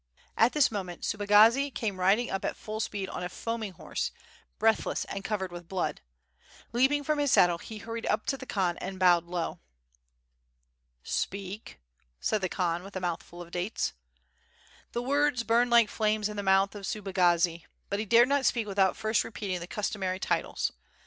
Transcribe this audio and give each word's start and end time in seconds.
At 0.35 0.53
this 0.53 0.71
moment 0.71 1.03
Subagazi 1.03 1.69
came 1.69 1.99
riding 1.99 2.31
up 2.31 2.43
at 2.43 2.55
full 2.57 2.79
speed 2.79 3.07
on 3.09 3.21
a 3.21 3.29
foaming 3.29 3.73
horse, 3.73 4.09
breathless 4.57 5.05
and 5.05 5.23
covered 5.23 5.51
with 5.51 5.67
blood; 5.69 6.01
leaping 6.73 7.03
from 7.03 7.19
his 7.19 7.31
saddle, 7.31 7.59
he 7.59 7.77
hurried 7.77 8.07
up 8.07 8.25
to 8.25 8.35
the 8.35 8.47
Khan 8.47 8.79
and 8.79 8.97
bowed 8.97 9.25
low. 9.25 9.59
"Speak," 11.03 11.79
said 12.19 12.41
the 12.41 12.49
Khan 12.49 12.81
with 12.81 12.95
a 12.95 12.99
mouthful 12.99 13.43
of 13.43 13.51
dates. 13.51 13.93
The 14.93 15.03
words 15.03 15.43
burned 15.43 15.69
like 15.69 15.87
flames 15.87 16.29
in 16.29 16.35
the 16.35 16.41
mouth 16.41 16.73
of 16.73 16.87
Subagazi 16.87 17.67
but 17.87 17.99
he 17.99 18.05
dared 18.05 18.27
not 18.27 18.47
speak 18.47 18.65
without 18.65 18.97
first 18.97 19.23
repeating 19.23 19.59
the 19.59 19.67
customary 19.67 20.17
titles. 20.19 20.71